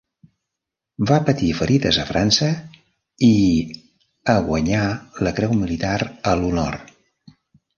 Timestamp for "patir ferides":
1.27-1.99